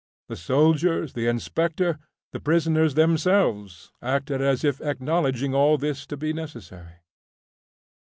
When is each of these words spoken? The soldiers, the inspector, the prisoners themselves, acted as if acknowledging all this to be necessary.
The 0.29 0.35
soldiers, 0.35 1.13
the 1.13 1.27
inspector, 1.27 1.99
the 2.33 2.39
prisoners 2.39 2.95
themselves, 2.95 3.91
acted 4.01 4.41
as 4.41 4.63
if 4.63 4.81
acknowledging 4.81 5.53
all 5.53 5.77
this 5.77 6.07
to 6.07 6.17
be 6.17 6.33
necessary. 6.33 7.01